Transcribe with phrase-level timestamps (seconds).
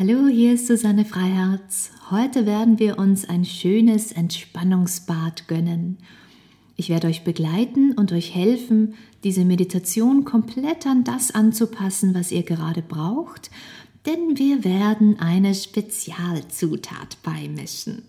[0.00, 1.90] Hallo, hier ist Susanne Freiherz.
[2.12, 5.98] Heute werden wir uns ein schönes Entspannungsbad gönnen.
[6.76, 12.44] Ich werde euch begleiten und euch helfen, diese Meditation komplett an das anzupassen, was ihr
[12.44, 13.50] gerade braucht,
[14.06, 18.02] denn wir werden eine Spezialzutat beimischen.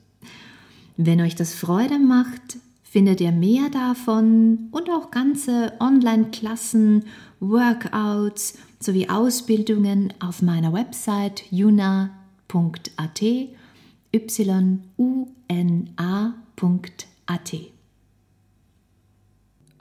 [0.96, 2.60] Wenn euch das Freude macht,
[2.90, 7.06] findet ihr mehr davon und auch ganze Online-Klassen,
[7.40, 14.80] Workouts sowie Ausbildungen auf meiner Website yuna.at y-u-n-a.at.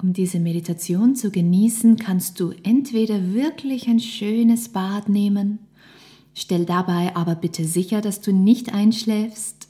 [0.01, 5.61] Um diese Meditation zu genießen, kannst du entweder wirklich ein schönes Bad nehmen,
[6.35, 9.67] stell dabei aber bitte sicher, dass du nicht einschläfst,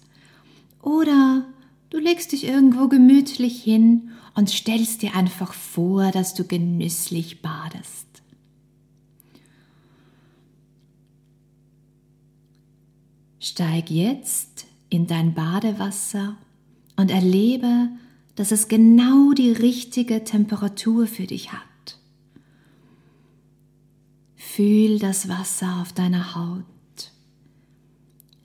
[0.83, 1.45] oder
[1.91, 8.07] du legst dich irgendwo gemütlich hin und stellst dir einfach vor, dass du genüsslich badest.
[13.41, 16.37] Steig jetzt in dein Badewasser
[16.97, 17.89] und erlebe,
[18.35, 21.99] dass es genau die richtige Temperatur für dich hat.
[24.37, 26.65] Fühl das Wasser auf deiner Haut.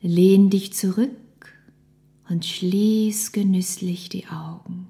[0.02, 1.12] Lehn dich zurück
[2.34, 4.88] und schließ genüsslich die Augen.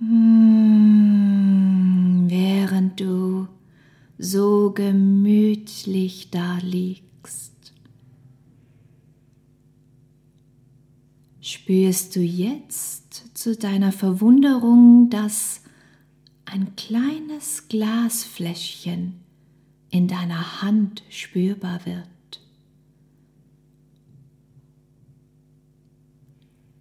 [0.00, 1.06] Hm,
[2.28, 3.46] während du
[4.18, 7.72] so gemütlich da liegst,
[11.40, 15.62] spürst du jetzt zu deiner Verwunderung, dass
[16.46, 19.20] ein kleines Glasfläschchen
[19.90, 22.09] in deiner Hand spürbar wird.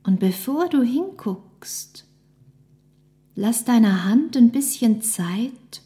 [0.10, 2.04] Und bevor du hinguckst,
[3.36, 5.84] lass deiner Hand ein bisschen Zeit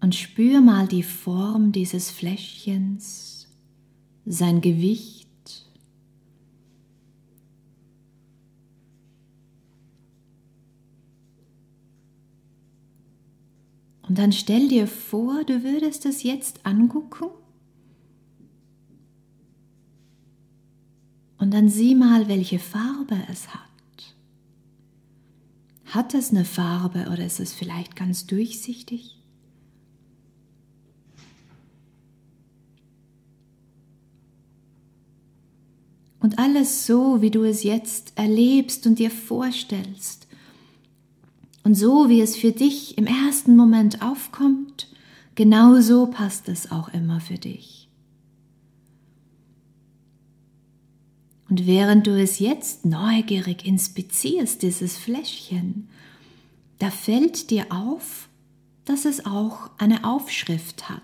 [0.00, 3.46] und spür mal die Form dieses Fläschchens,
[4.26, 5.28] sein Gewicht.
[14.08, 17.30] Und dann stell dir vor, du würdest es jetzt angucken
[21.42, 23.58] Und dann sieh mal, welche Farbe es hat.
[25.86, 29.18] Hat es eine Farbe oder ist es vielleicht ganz durchsichtig?
[36.20, 40.28] Und alles so, wie du es jetzt erlebst und dir vorstellst.
[41.64, 44.86] Und so, wie es für dich im ersten Moment aufkommt,
[45.34, 47.81] genau so passt es auch immer für dich.
[51.52, 55.90] Und während du es jetzt neugierig inspizierst, dieses Fläschchen,
[56.78, 58.30] da fällt dir auf,
[58.86, 61.02] dass es auch eine Aufschrift hat.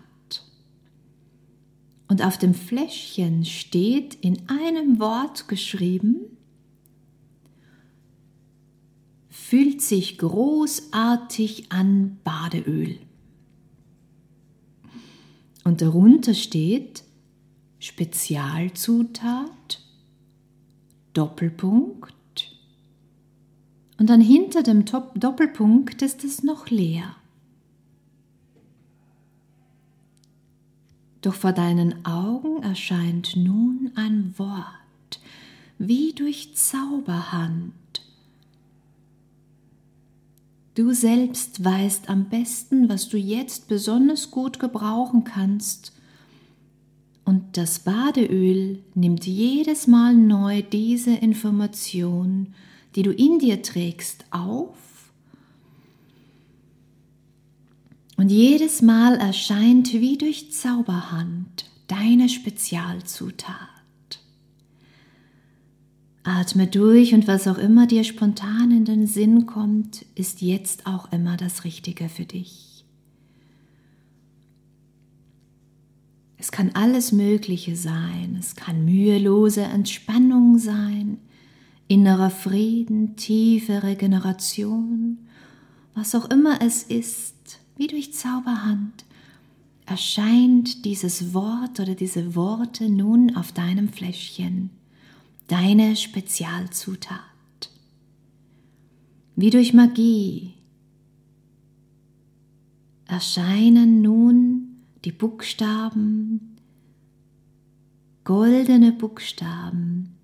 [2.09, 6.17] Und auf dem Fläschchen steht in einem Wort geschrieben,
[9.29, 12.99] fühlt sich großartig an Badeöl.
[15.65, 17.03] Und darunter steht
[17.81, 19.58] Spezialzutat
[21.19, 22.15] Doppelpunkt
[23.99, 27.17] und dann hinter dem Top Doppelpunkt ist es noch leer.
[31.21, 35.21] Doch vor deinen Augen erscheint nun ein Wort,
[35.79, 37.73] wie durch Zauberhand.
[40.77, 45.98] Du selbst weißt am besten, was du jetzt besonders gut gebrauchen kannst,
[47.29, 52.55] und das Badeöl nimmt jedes Mal neu diese Information,
[52.95, 55.13] die du in dir trägst, auf.
[58.17, 63.59] Und jedes Mal erscheint wie durch Zauberhand deine Spezialzutat.
[66.23, 71.13] Atme durch und was auch immer dir spontan in den Sinn kommt, ist jetzt auch
[71.13, 72.68] immer das Richtige für dich.
[76.49, 78.35] Es kann alles Mögliche sein.
[78.41, 81.19] Es kann mühelose Entspannung sein,
[81.89, 85.19] innerer Frieden, tiefe Regeneration,
[85.95, 89.05] was auch immer es ist, wie durch Zauberhand
[89.85, 94.71] erscheint dieses Wort oder diese Worte nun auf deinem Fläschchen,
[95.49, 97.21] deine Spezialzutat.
[99.37, 100.55] Wie durch Magie
[103.07, 104.68] erscheinen nun
[105.09, 106.59] die Buchstaben,
[108.25, 110.19] goldene Buchstaben,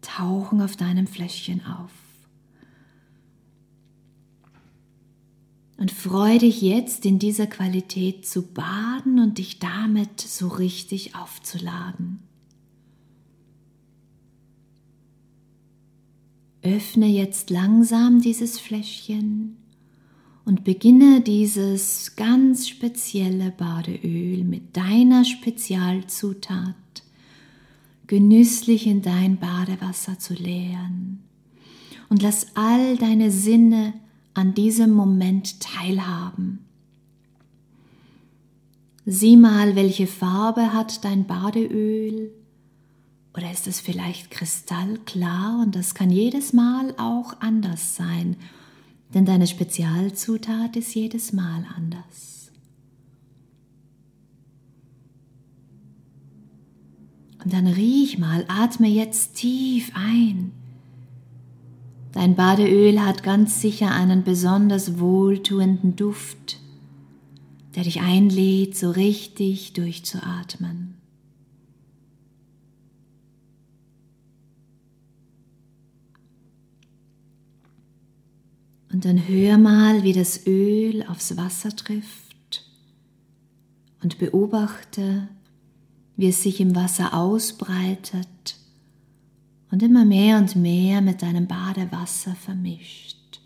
[0.00, 1.92] tauchen auf deinem Fläschchen auf.
[5.76, 12.20] Und freu dich jetzt in dieser Qualität zu baden und dich damit so richtig aufzuladen.
[16.62, 19.58] Öffne jetzt langsam dieses Fläschchen
[20.46, 26.74] und beginne dieses ganz spezielle Badeöl mit deiner Spezialzutat
[28.06, 31.24] genüsslich in dein Badewasser zu leeren.
[32.08, 33.94] Und lass all deine Sinne
[34.34, 36.60] an diesem Moment teilhaben.
[39.04, 42.30] Sieh mal, welche Farbe hat dein Badeöl?
[43.36, 48.36] Oder ist es vielleicht kristallklar und das kann jedes Mal auch anders sein,
[49.14, 52.50] denn deine Spezialzutat ist jedes Mal anders.
[57.42, 60.52] Und dann riech mal, atme jetzt tief ein
[62.16, 66.58] Dein Badeöl hat ganz sicher einen besonders wohltuenden Duft,
[67.74, 70.95] der dich einlädt, so richtig durchzuatmen.
[78.96, 82.64] Und dann hör mal, wie das Öl aufs Wasser trifft
[84.02, 85.28] und beobachte,
[86.16, 88.56] wie es sich im Wasser ausbreitet
[89.70, 93.42] und immer mehr und mehr mit deinem Badewasser vermischt,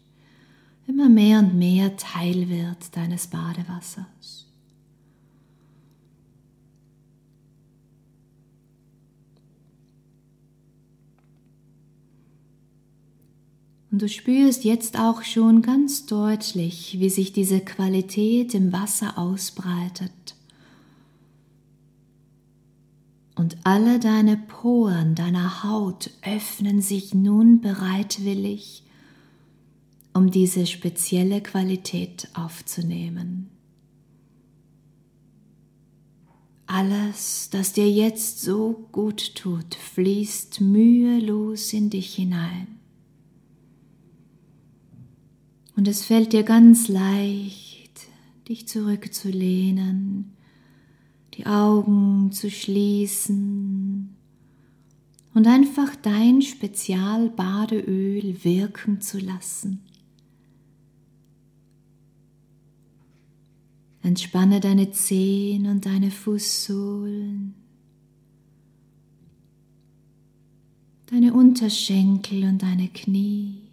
[0.87, 4.40] immer mehr und mehr Teil wird deines Badewassers.
[13.91, 20.13] Und du spürst jetzt auch schon ganz deutlich, wie sich diese Qualität im Wasser ausbreitet
[23.41, 28.83] und alle deine Poren deiner Haut öffnen sich nun bereitwillig,
[30.13, 33.49] um diese spezielle Qualität aufzunehmen.
[36.67, 42.80] Alles, das dir jetzt so gut tut, fließt mühelos in dich hinein.
[45.81, 48.07] Und es fällt dir ganz leicht,
[48.47, 50.37] dich zurückzulehnen,
[51.33, 54.15] die Augen zu schließen
[55.33, 59.81] und einfach dein Spezialbadeöl wirken zu lassen.
[64.03, 67.55] Entspanne deine Zehen und deine Fußsohlen,
[71.07, 73.70] deine Unterschenkel und deine Knie.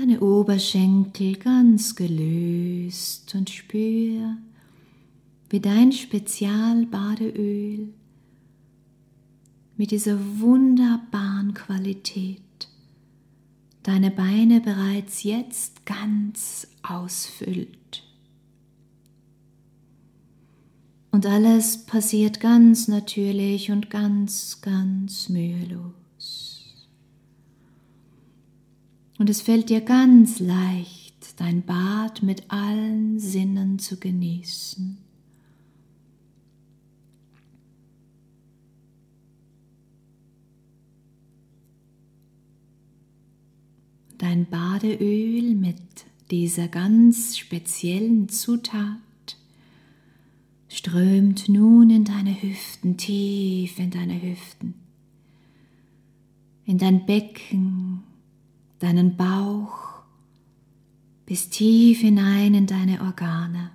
[0.00, 4.38] Deine Oberschenkel ganz gelöst und spür,
[5.50, 7.92] wie dein Spezialbadeöl
[9.76, 12.40] mit dieser wunderbaren Qualität
[13.82, 18.04] deine Beine bereits jetzt ganz ausfüllt.
[21.10, 25.92] Und alles passiert ganz natürlich und ganz, ganz mühelos.
[29.20, 34.96] Und es fällt dir ganz leicht, dein Bad mit allen Sinnen zu genießen.
[44.16, 45.76] Dein Badeöl mit
[46.30, 48.96] dieser ganz speziellen Zutat
[50.68, 54.72] strömt nun in deine Hüften, tief in deine Hüften,
[56.64, 58.04] in dein Becken,
[58.80, 60.02] deinen Bauch
[61.26, 63.70] bis tief hinein in deine Organe.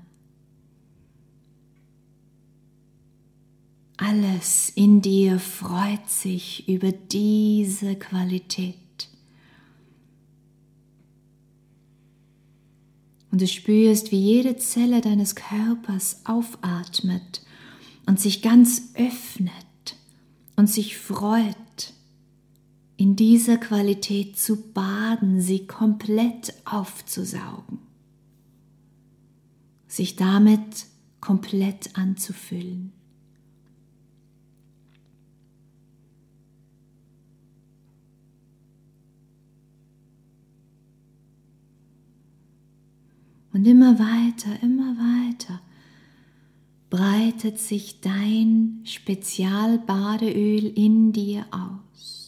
[3.98, 8.76] Alles in dir freut sich über diese Qualität.
[13.32, 17.42] Und du spürst, wie jede Zelle deines Körpers aufatmet
[18.06, 19.52] und sich ganz öffnet
[20.56, 21.56] und sich freut
[22.98, 27.80] in dieser Qualität zu baden, sie komplett aufzusaugen,
[29.88, 30.86] sich damit
[31.20, 32.94] komplett anzufüllen.
[43.52, 45.62] Und immer weiter, immer weiter
[46.90, 52.25] breitet sich dein Spezialbadeöl in dir aus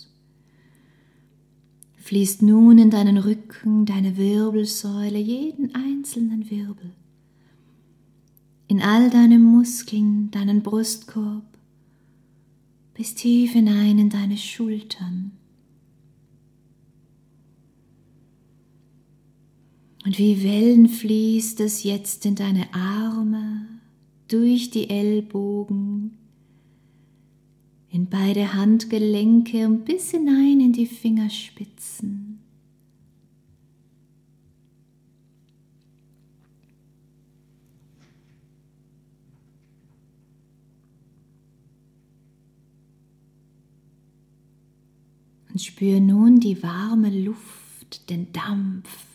[2.08, 6.94] fließt nun in deinen Rücken, deine Wirbelsäule, jeden einzelnen Wirbel,
[8.70, 11.44] in all deine Muskeln, deinen Brustkorb,
[12.94, 15.34] bis tief hinein in deine Schultern.
[20.06, 23.68] Und wie Wellen fließt es jetzt in deine Arme,
[24.30, 26.17] durch die Ellbogen,
[27.90, 32.40] in beide Handgelenke und bis hinein in die Fingerspitzen.
[45.50, 49.06] Und spür nun die warme Luft, den Dampf,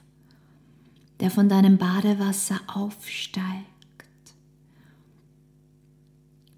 [1.20, 3.66] der von deinem Badewasser aufsteigt.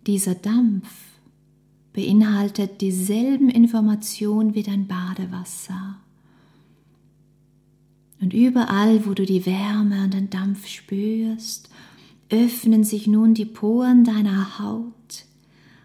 [0.07, 1.14] Dieser Dampf
[1.95, 5.97] beinhaltet dieselben Informationen wie dein Badewasser.
[8.21, 11.71] Und überall, wo du die Wärme und den Dampf spürst,
[12.31, 15.25] öffnen sich nun die Poren deiner Haut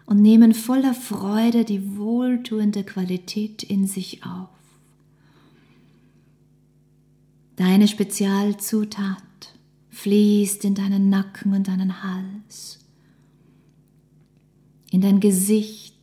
[0.06, 4.48] und nehmen voller Freude die wohltuende Qualität in sich auf.
[7.54, 9.22] Deine Spezialzutat
[9.90, 12.78] fließt in deinen Nacken und deinen Hals,
[14.90, 15.99] in dein Gesicht,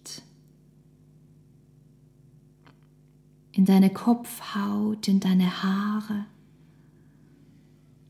[3.58, 6.28] in deine Kopfhaut, in deine Haare,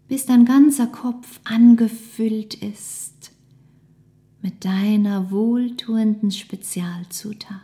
[0.10, 3.32] bis dein ganzer Kopf angefüllt ist
[4.42, 7.62] mit deiner wohltuenden Spezialzutat.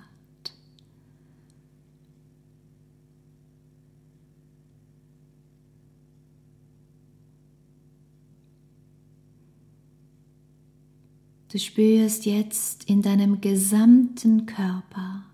[11.52, 15.26] Du spürst jetzt in deinem gesamten Körper,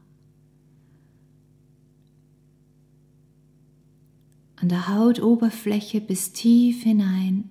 [4.62, 7.50] an der Hautoberfläche bis tief hinein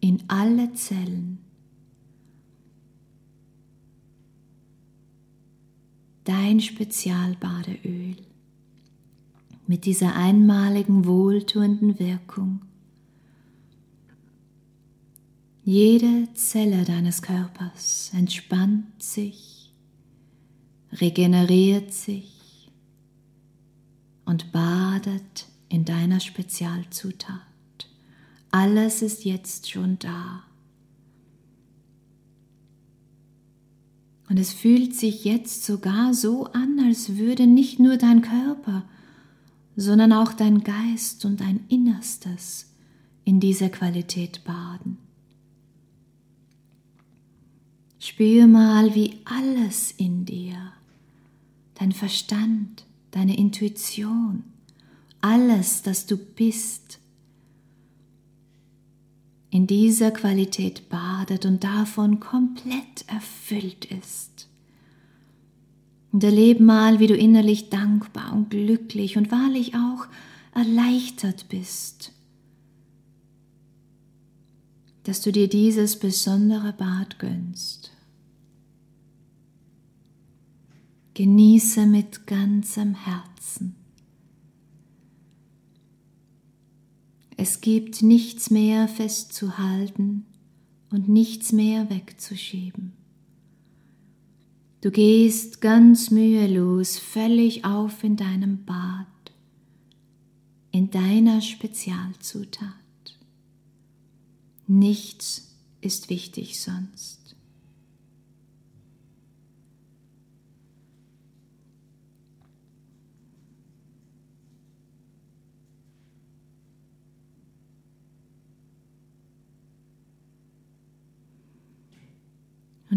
[0.00, 1.38] in alle Zellen
[6.24, 8.16] dein Spezialbadeöl
[9.66, 12.60] mit dieser einmaligen wohltuenden Wirkung.
[15.64, 19.72] Jede Zelle deines Körpers entspannt sich,
[20.92, 22.70] regeneriert sich
[24.24, 27.40] und badet in deiner Spezialzutat.
[28.50, 30.42] Alles ist jetzt schon da.
[34.28, 38.84] Und es fühlt sich jetzt sogar so an, als würde nicht nur dein Körper,
[39.76, 42.74] sondern auch dein Geist und dein Innerstes
[43.24, 44.98] in dieser Qualität baden.
[47.98, 50.72] Spür mal, wie alles in dir,
[51.74, 54.44] dein Verstand, deine Intuition,
[55.20, 56.98] alles, das du bist,
[59.50, 64.48] in dieser Qualität badet und davon komplett erfüllt ist.
[66.12, 70.06] Und erlebe mal, wie du innerlich dankbar und glücklich und wahrlich auch
[70.54, 72.12] erleichtert bist,
[75.04, 77.90] dass du dir dieses besondere Bad gönnst.
[81.14, 83.79] Genieße mit ganzem Herzen.
[87.42, 90.26] Es gibt nichts mehr festzuhalten
[90.90, 92.92] und nichts mehr wegzuschieben.
[94.82, 99.06] Du gehst ganz mühelos, völlig auf in deinem Bad,
[100.70, 102.74] in deiner Spezialzutat.
[104.66, 107.19] Nichts ist wichtig sonst.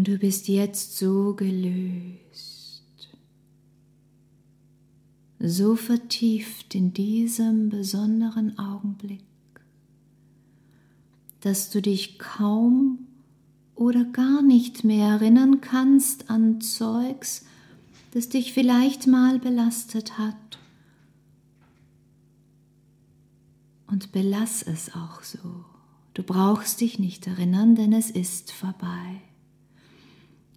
[0.04, 2.82] Und du bist jetzt so gelöst,
[5.38, 9.24] so vertieft in diesem besonderen Augenblick,
[11.40, 12.98] dass du dich kaum
[13.74, 17.46] oder gar nicht mehr erinnern kannst an Zeugs,
[18.10, 20.58] das dich vielleicht mal belastet hat.
[23.86, 25.64] Und belass es auch so.
[26.12, 29.22] Du brauchst dich nicht erinnern, denn es ist vorbei.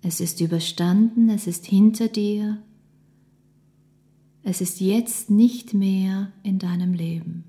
[0.07, 2.63] Es ist überstanden, es ist hinter dir,
[4.41, 7.43] es ist jetzt nicht mehr in deinem Leben.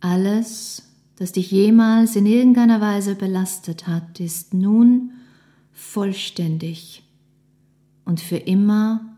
[0.00, 5.12] Alles, das dich jemals in irgendeiner Weise belastet hat, ist nun
[5.72, 7.02] vollständig
[8.04, 9.16] und für immer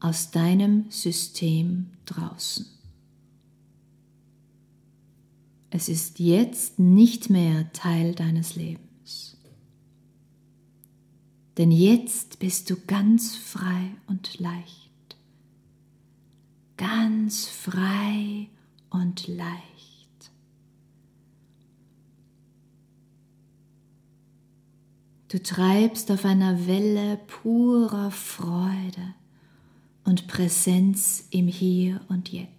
[0.00, 2.66] aus deinem System draußen.
[5.70, 8.83] Es ist jetzt nicht mehr Teil deines Lebens.
[11.56, 14.90] Denn jetzt bist du ganz frei und leicht.
[16.76, 18.48] Ganz frei
[18.90, 19.62] und leicht.
[25.28, 29.14] Du treibst auf einer Welle purer Freude
[30.04, 32.53] und Präsenz im Hier und Jetzt.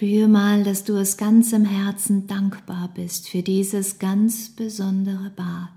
[0.00, 5.68] Spür mal, dass du aus ganzem Herzen dankbar bist für dieses ganz besondere Bad,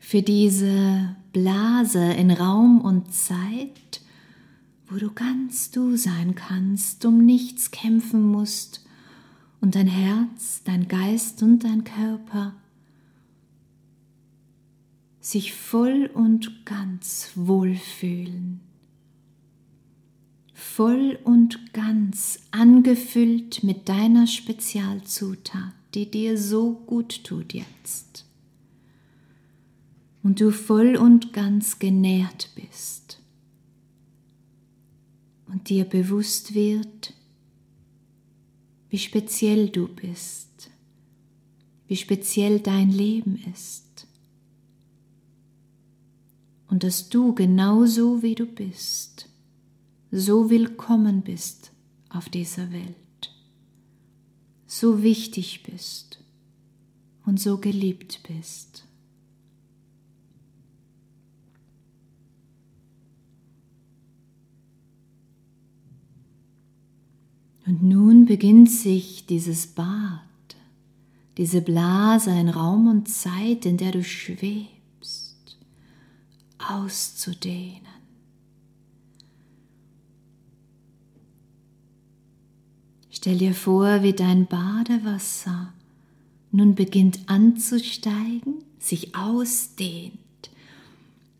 [0.00, 4.00] für diese Blase in Raum und Zeit,
[4.88, 8.84] wo du ganz du sein kannst, um nichts kämpfen musst
[9.60, 12.56] und dein Herz, dein Geist und dein Körper
[15.20, 18.67] sich voll und ganz wohlfühlen
[20.78, 28.24] voll und ganz angefüllt mit deiner Spezialzutat, die dir so gut tut jetzt.
[30.22, 33.20] Und du voll und ganz genährt bist
[35.48, 37.12] und dir bewusst wird,
[38.88, 40.70] wie speziell du bist,
[41.88, 44.06] wie speziell dein Leben ist
[46.68, 49.28] und dass du genauso wie du bist
[50.10, 51.70] so willkommen bist
[52.08, 52.94] auf dieser Welt,
[54.66, 56.20] so wichtig bist
[57.26, 58.84] und so geliebt bist.
[67.66, 70.22] Und nun beginnt sich dieses Bad,
[71.36, 75.58] diese Blase in Raum und Zeit, in der du schwebst,
[76.56, 77.87] auszudehnen.
[83.20, 85.72] Stell dir vor, wie dein Badewasser
[86.52, 90.12] nun beginnt anzusteigen, sich ausdehnt,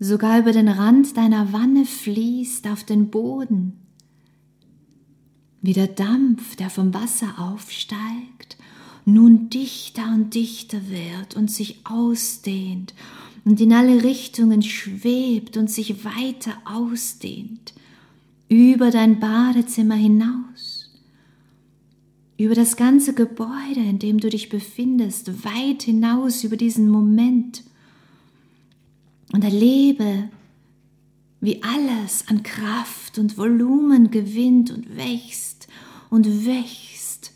[0.00, 3.74] sogar über den Rand deiner Wanne fließt auf den Boden,
[5.62, 8.56] wie der Dampf, der vom Wasser aufsteigt,
[9.04, 12.92] nun dichter und dichter wird und sich ausdehnt
[13.44, 17.72] und in alle Richtungen schwebt und sich weiter ausdehnt,
[18.48, 20.67] über dein Badezimmer hinaus
[22.38, 27.64] über das ganze Gebäude, in dem du dich befindest, weit hinaus über diesen Moment
[29.32, 30.30] und erlebe,
[31.40, 35.68] wie alles an Kraft und Volumen gewinnt und wächst
[36.10, 37.32] und wächst,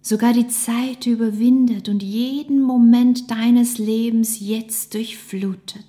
[0.00, 5.84] sogar die Zeit überwindet und jeden Moment deines Lebens jetzt durchflutet.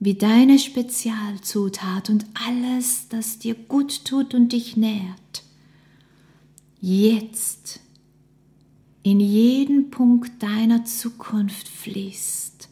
[0.00, 5.42] Wie deine Spezialzutat und alles, das dir gut tut und dich nährt,
[6.80, 7.80] jetzt
[9.02, 12.68] in jeden Punkt deiner Zukunft fließt.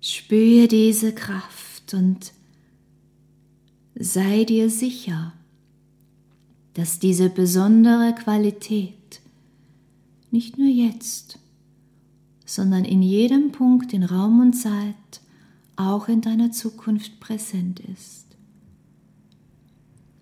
[0.00, 2.32] Spüre diese Kraft und
[3.94, 5.34] sei dir sicher,
[6.74, 9.20] dass diese besondere Qualität
[10.30, 11.38] nicht nur jetzt,
[12.46, 15.20] sondern in jedem Punkt in Raum und Zeit
[15.76, 18.26] auch in deiner Zukunft präsent ist.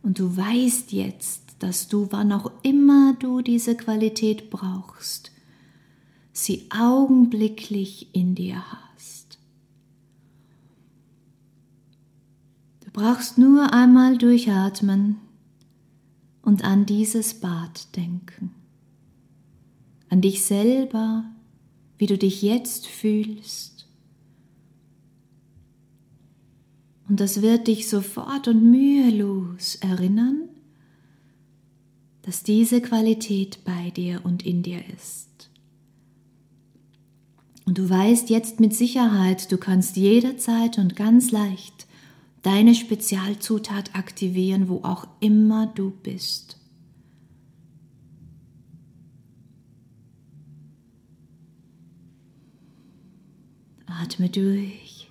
[0.03, 5.33] Und du weißt jetzt, dass du, wann auch immer du diese Qualität brauchst,
[6.33, 9.39] sie augenblicklich in dir hast.
[12.85, 15.17] Du brauchst nur einmal durchatmen
[16.49, 18.55] und an dieses Bad denken.
[20.09, 21.25] An dich selber,
[21.99, 23.87] wie du dich jetzt fühlst.
[27.07, 30.49] Und das wird dich sofort und mühelos erinnern,
[32.23, 35.51] dass diese Qualität bei dir und in dir ist.
[37.67, 41.88] Und du weißt jetzt mit Sicherheit, du kannst jederzeit und ganz leicht
[42.43, 46.57] deine Spezialzutat aktivieren, wo auch immer du bist.
[53.87, 55.11] Atme durch.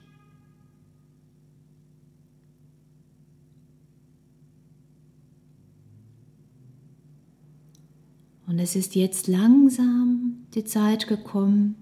[8.48, 11.76] Und es ist jetzt langsam die Zeit gekommen,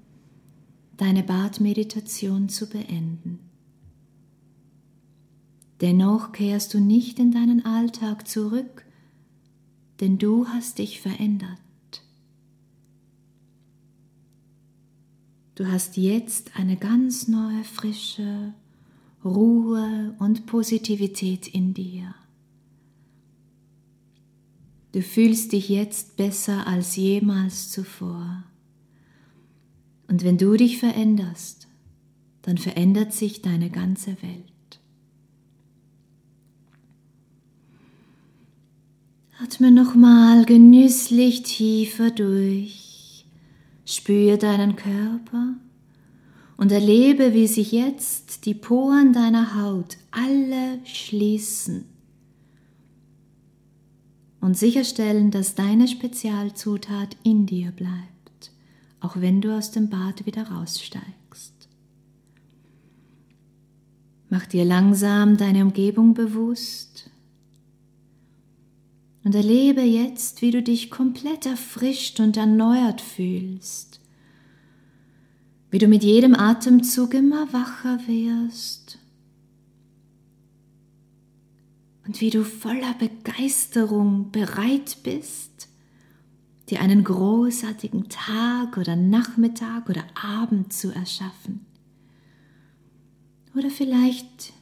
[0.97, 3.44] deine Badmeditation zu beenden.
[5.81, 8.85] Dennoch kehrst du nicht in deinen Alltag zurück,
[9.99, 11.59] denn du hast dich verändert.
[15.55, 18.53] Du hast jetzt eine ganz neue, frische,
[19.23, 22.13] Ruhe und Positivität in dir.
[24.91, 28.43] Du fühlst dich jetzt besser als jemals zuvor.
[30.07, 31.67] Und wenn du dich veränderst,
[32.43, 34.54] dann verändert sich deine ganze Welt.
[39.43, 43.25] Atme nochmal genüsslich tiefer durch.
[43.85, 45.55] Spüre deinen Körper
[46.55, 51.83] und erlebe, wie sich jetzt die Poren deiner Haut alle schließen
[54.39, 58.51] und sicherstellen, dass deine Spezialzutat in dir bleibt,
[59.01, 61.67] auch wenn du aus dem Bad wieder raussteigst.
[64.29, 66.94] Mach dir langsam deine Umgebung bewusst
[69.25, 73.99] und erlebe jetzt, wie du dich komplett erfrischt und erneuert fühlst,
[75.71, 78.99] wie du mit jedem Atemzug immer wacher wirst.
[82.05, 85.69] Und wie du voller Begeisterung bereit bist,
[86.69, 91.65] dir einen großartigen Tag oder Nachmittag oder Abend zu erschaffen.
[93.55, 94.53] Oder vielleicht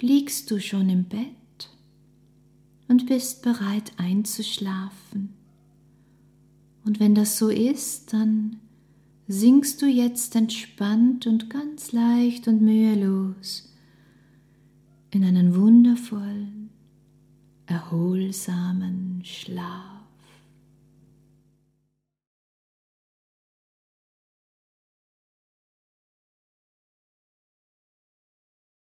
[0.00, 1.43] liegst du schon im Bett
[2.88, 5.34] und bist bereit einzuschlafen.
[6.84, 8.56] Und wenn das so ist, dann
[9.26, 13.72] sinkst du jetzt entspannt und ganz leicht und mühelos
[15.10, 16.70] in einen wundervollen,
[17.66, 19.93] erholsamen Schlaf.